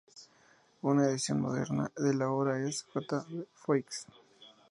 [0.81, 3.23] Una edición moderna de la obra es "J.
[3.29, 3.45] V.
[3.53, 4.07] Foix.